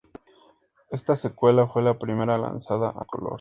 Esta 0.89 1.15
secuela 1.15 1.67
fue 1.67 1.83
la 1.83 1.99
primera 1.99 2.35
lanzada 2.35 2.89
a 2.89 3.05
color. 3.05 3.29